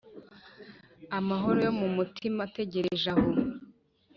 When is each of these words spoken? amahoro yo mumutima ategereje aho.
amahoro 1.17 1.59
yo 1.65 1.71
mumutima 1.79 2.39
ategereje 2.47 3.07
aho. 3.15 3.29